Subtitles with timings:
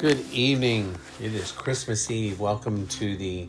[0.00, 0.96] Good evening.
[1.20, 2.40] It is Christmas Eve.
[2.40, 3.46] Welcome to the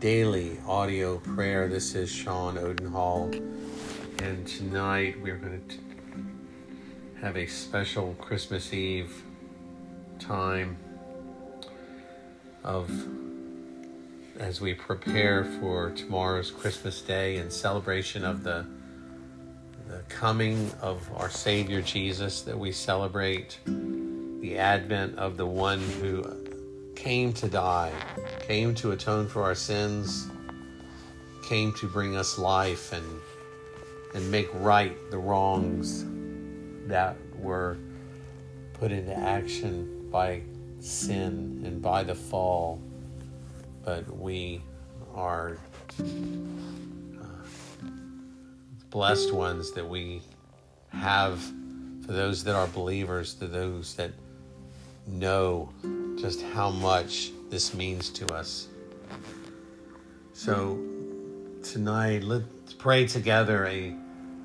[0.00, 1.68] daily audio prayer.
[1.68, 3.30] This is Sean Odenhall,
[4.22, 9.22] and tonight we're going to have a special Christmas Eve
[10.18, 10.78] time
[12.64, 12.90] of
[14.40, 18.64] as we prepare for tomorrow's Christmas Day in celebration of the
[19.88, 23.58] the coming of our Savior Jesus that we celebrate
[24.42, 26.24] the advent of the one who
[26.96, 27.92] came to die,
[28.40, 30.28] came to atone for our sins,
[31.44, 33.06] came to bring us life and
[34.14, 36.04] and make right the wrongs
[36.86, 37.78] that were
[38.74, 40.42] put into action by
[40.80, 42.82] sin and by the fall.
[43.84, 44.60] But we
[45.14, 45.56] are
[46.00, 46.04] uh,
[48.90, 50.20] blessed ones that we
[50.88, 51.40] have
[52.04, 54.10] for those that are believers, to those that
[55.06, 55.68] know
[56.16, 58.68] just how much this means to us.
[60.32, 60.78] So
[61.62, 63.94] tonight, let's pray together a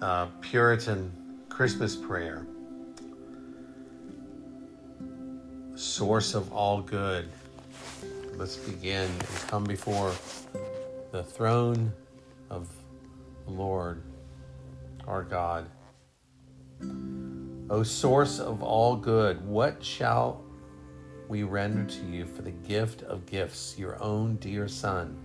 [0.02, 1.12] uh, Puritan
[1.50, 2.46] Christmas prayer.
[5.76, 7.30] Source of all good.
[8.36, 10.14] Let's begin and come before
[11.12, 11.92] the throne
[12.50, 12.70] of
[13.46, 14.04] the Lord
[15.08, 15.66] our God.
[17.70, 20.44] O source of all good, what shall
[21.30, 25.18] we render to you for the gift of gifts, your own dear Son?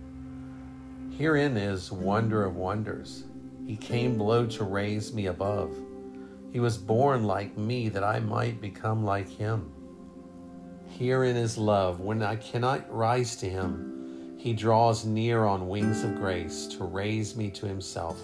[1.17, 3.25] Herein is wonder of wonders.
[3.65, 5.75] He came below to raise me above.
[6.51, 9.71] He was born like me that I might become like him.
[10.97, 11.99] Herein is love.
[11.99, 17.35] When I cannot rise to him, he draws near on wings of grace to raise
[17.35, 18.19] me to himself.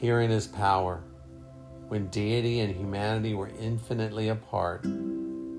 [0.00, 1.02] Herein is power.
[1.88, 4.84] When deity and humanity were infinitely apart,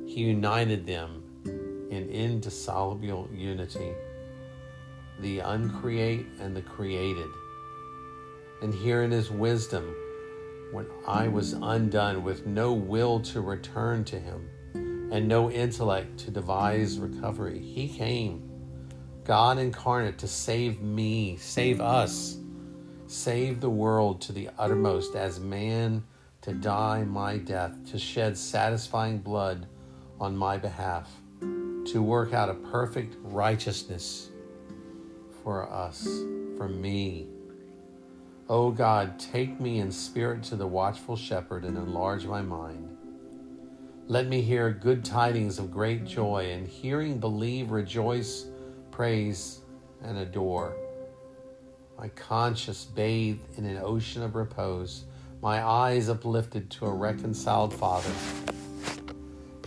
[0.07, 1.23] he united them
[1.91, 3.91] in indissoluble unity,
[5.19, 7.29] the uncreate and the created.
[8.63, 9.95] And here in his wisdom.
[10.71, 14.49] When I was undone with no will to return to him
[15.13, 18.49] and no intellect to devise recovery, he came,
[19.23, 22.37] God incarnate, to save me, save us
[23.07, 26.03] save the world to the uttermost as man
[26.41, 29.65] to die my death, to shed satisfying blood
[30.19, 34.29] on my behalf, to work out a perfect righteousness
[35.43, 36.03] for us,
[36.57, 37.27] for me.
[38.49, 42.97] O oh God, take me in spirit to the watchful shepherd and enlarge my mind.
[44.07, 48.45] Let me hear good tidings of great joy, and hearing believe, rejoice,
[48.91, 49.59] praise,
[50.01, 50.75] and adore
[51.97, 55.05] my conscience bathed in an ocean of repose,
[55.41, 58.11] my eyes uplifted to a reconciled Father.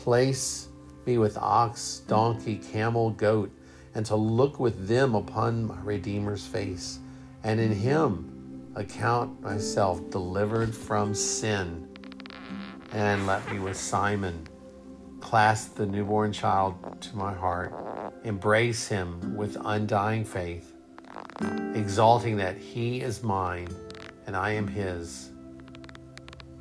[0.03, 0.69] Place
[1.07, 3.51] me with ox, donkey, camel, goat,
[3.95, 6.99] and to look with them upon my Redeemer's face,
[7.43, 11.89] and in him account myself delivered from sin.
[12.93, 14.47] And let me with Simeon
[15.21, 17.75] clasp the newborn child to my heart,
[18.25, 20.73] embrace him with undying faith
[21.75, 23.69] exalting that he is mine
[24.27, 25.31] and I am his.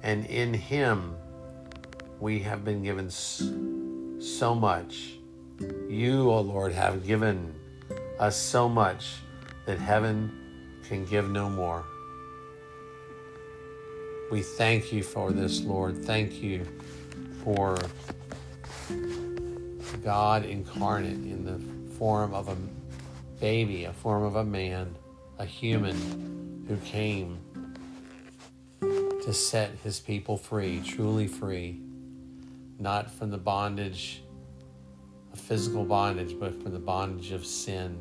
[0.01, 1.15] And in him
[2.19, 5.13] we have been given so much.
[5.87, 7.53] You, O oh Lord, have given
[8.19, 9.15] us so much
[9.65, 10.31] that heaven
[10.87, 11.85] can give no more.
[14.31, 16.03] We thank you for this, Lord.
[16.05, 16.65] Thank you
[17.43, 17.77] for
[20.03, 21.59] God incarnate in the
[21.95, 22.55] form of a
[23.39, 24.95] baby, a form of a man,
[25.39, 27.39] a human who came
[28.81, 31.81] to set his people free, truly free,
[32.79, 34.23] not from the bondage
[35.33, 37.97] of physical bondage, but from the bondage of sin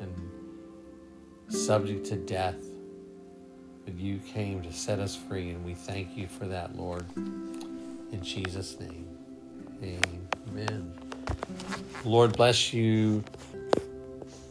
[0.00, 0.14] and
[1.48, 2.62] subject to death.
[3.84, 7.04] But you came to set us free, and we thank you for that, Lord.
[7.16, 9.08] In Jesus' name,
[9.82, 10.92] amen.
[12.04, 13.24] Lord bless you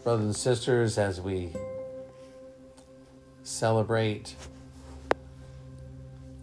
[0.04, 1.52] brothers and sisters, as we
[3.44, 4.36] celebrate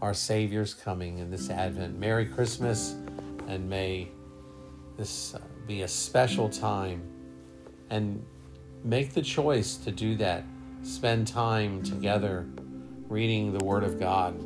[0.01, 1.99] our Savior's coming in this Advent.
[1.99, 2.95] Merry Christmas,
[3.49, 4.09] and may
[4.99, 7.03] this uh, be a special time.
[7.91, 8.25] And
[8.85, 10.45] make the choice to do that.
[10.83, 12.47] Spend time together
[13.09, 14.39] reading the Word of God,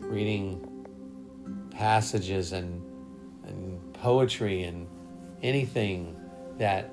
[0.00, 0.86] reading
[1.70, 2.82] passages and,
[3.46, 4.88] and poetry and
[5.42, 6.16] anything
[6.56, 6.90] that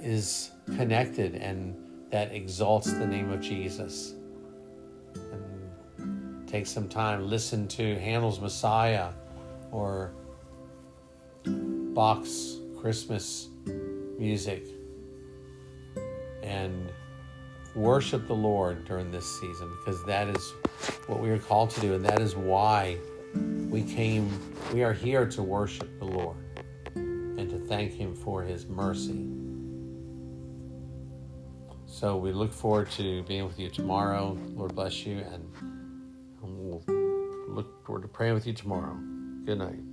[0.00, 1.76] is connected and
[2.10, 4.14] that exalts the name of Jesus.
[5.14, 9.10] And take some time, listen to Handel's Messiah
[9.70, 10.12] or
[11.94, 12.26] Bach
[12.80, 13.48] Christmas
[14.18, 14.66] music
[16.42, 16.90] and
[17.74, 20.52] worship the Lord during this season because that is
[21.06, 22.96] what we are called to do, and that is why
[23.68, 24.30] we came,
[24.72, 26.36] we are here to worship the Lord
[26.94, 29.28] and to thank Him for His mercy.
[31.86, 34.36] So we look forward to being with you tomorrow.
[34.54, 35.46] Lord bless you, and
[36.40, 36.82] we'll
[37.48, 38.94] look forward to praying with you tomorrow.
[39.44, 39.91] Good night.